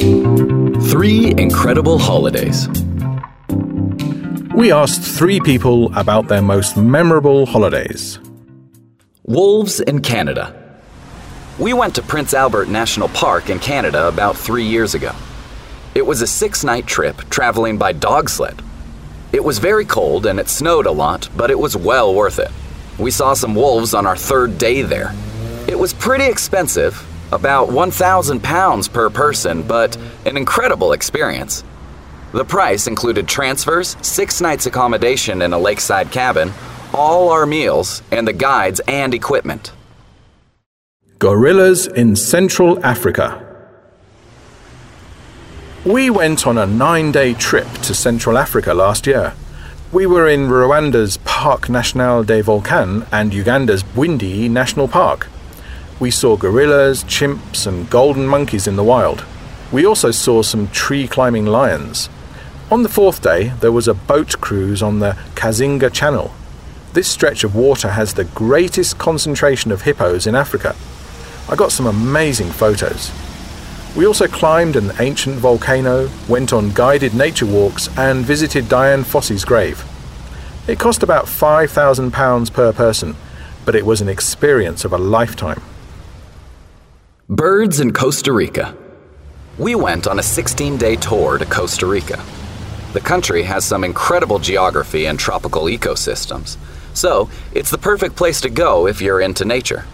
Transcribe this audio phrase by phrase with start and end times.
[0.00, 2.68] Three incredible holidays.
[4.54, 8.18] We asked three people about their most memorable holidays.
[9.24, 10.56] Wolves in Canada.
[11.58, 15.14] We went to Prince Albert National Park in Canada about three years ago.
[15.94, 18.62] It was a six night trip traveling by dog sled.
[19.34, 22.50] It was very cold and it snowed a lot, but it was well worth it.
[22.98, 25.14] We saw some wolves on our third day there.
[25.68, 31.64] It was pretty expensive, about 1,000 pounds per person, but an incredible experience.
[32.32, 36.52] The price included transfers, six nights accommodation in a lakeside cabin,
[36.94, 39.72] all our meals, and the guides and equipment.
[41.18, 43.46] Gorillas in Central Africa.
[45.84, 49.34] We went on a nine day trip to Central Africa last year.
[49.92, 55.26] We were in Rwanda's Parc National des Volcans and Uganda's Bwindi National Park.
[56.00, 59.26] We saw gorillas, chimps, and golden monkeys in the wild.
[59.70, 62.08] We also saw some tree climbing lions.
[62.70, 66.32] On the fourth day, there was a boat cruise on the Kazinga Channel.
[66.94, 70.74] This stretch of water has the greatest concentration of hippos in Africa.
[71.50, 73.12] I got some amazing photos.
[73.94, 79.44] We also climbed an ancient volcano, went on guided nature walks, and visited Dian Fossey's
[79.44, 79.84] grave.
[80.66, 83.16] It cost about £5,000 per person,
[83.66, 85.60] but it was an experience of a lifetime.
[87.30, 88.76] Birds in Costa Rica.
[89.56, 92.20] We went on a 16 day tour to Costa Rica.
[92.92, 96.56] The country has some incredible geography and tropical ecosystems,
[96.92, 99.84] so it's the perfect place to go if you're into nature.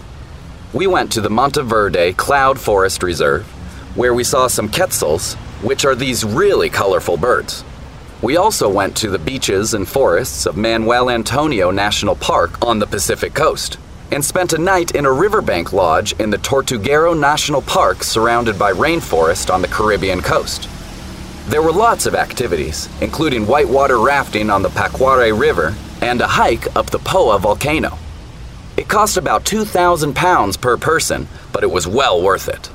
[0.73, 3.45] We went to the Monteverde Cloud Forest Reserve,
[3.95, 7.65] where we saw some quetzals, which are these really colorful birds.
[8.23, 12.87] We also went to the beaches and forests of Manuel Antonio National Park on the
[12.87, 13.77] Pacific coast
[14.13, 18.73] and spent a night in a riverbank lodge in the Tortuguero National Park surrounded by
[18.73, 20.69] rainforest on the Caribbean coast.
[21.49, 26.75] There were lots of activities, including whitewater rafting on the Pacuare River and a hike
[26.77, 27.99] up the Poás volcano.
[28.77, 32.69] It cost about 2,000 pounds per person, but it was well worth it.